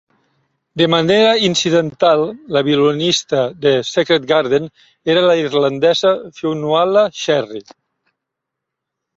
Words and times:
De 0.81 0.85
manera 0.93 1.33
incidental, 1.49 2.23
la 2.57 2.63
violinista 2.69 3.43
de 3.65 3.73
Secret 3.89 4.25
Garden 4.33 4.67
era 5.17 5.23
la 5.27 5.37
irlandesa 5.43 6.17
Fionnuala 6.41 7.09
Sherry. 7.21 7.63